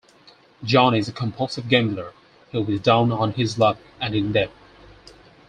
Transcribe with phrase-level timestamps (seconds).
[0.63, 2.13] Johnny is a compulsive gambler
[2.51, 4.49] who is down on his luck and in debt.